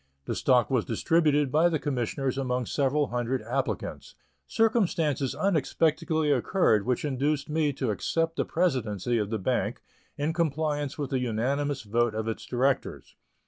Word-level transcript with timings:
The 0.25 0.33
stock 0.33 0.71
was 0.71 0.83
distributed 0.83 1.51
by 1.51 1.69
the 1.69 1.77
Commissioners 1.77 2.35
among 2.35 2.65
several 2.65 3.09
hundred 3.09 3.43
applicants. 3.43 4.15
Circumstances 4.47 5.35
unexpectedly 5.35 6.31
occurred 6.31 6.87
which 6.87 7.05
induced 7.05 7.51
me 7.51 7.71
to 7.73 7.91
accept 7.91 8.35
the 8.35 8.43
presidency 8.43 9.19
of 9.19 9.29
the 9.29 9.37
bank, 9.37 9.83
in 10.17 10.33
compliance 10.33 10.97
with 10.97 11.11
the 11.11 11.19
unanimous 11.19 11.83
vote 11.83 12.15
of 12.15 12.27
its 12.27 12.47
directors. 12.47 13.13